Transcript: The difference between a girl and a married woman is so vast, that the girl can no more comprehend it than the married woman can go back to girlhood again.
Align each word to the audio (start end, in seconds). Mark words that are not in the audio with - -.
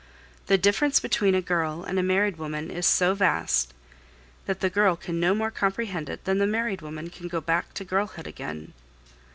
The 0.47 0.57
difference 0.57 0.99
between 0.99 1.35
a 1.35 1.43
girl 1.43 1.83
and 1.83 1.99
a 1.99 2.01
married 2.01 2.37
woman 2.37 2.71
is 2.71 2.87
so 2.87 3.13
vast, 3.13 3.71
that 4.47 4.59
the 4.59 4.67
girl 4.71 4.95
can 4.95 5.19
no 5.19 5.35
more 5.35 5.51
comprehend 5.51 6.09
it 6.09 6.25
than 6.25 6.39
the 6.39 6.47
married 6.47 6.81
woman 6.81 7.11
can 7.11 7.27
go 7.27 7.39
back 7.39 7.75
to 7.75 7.85
girlhood 7.85 8.25
again. 8.25 8.73